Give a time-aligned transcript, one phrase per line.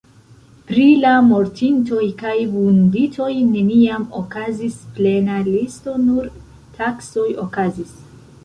[0.69, 6.33] Pri la mortintoj kaj vunditoj neniam okazis plena listo nur
[6.81, 7.97] taksoj okazis.